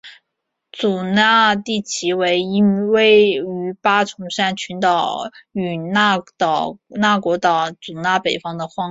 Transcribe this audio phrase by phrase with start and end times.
[0.71, 8.89] 祖纳地崎为一位于八重山群岛与那国岛祖纳北方的荒岛。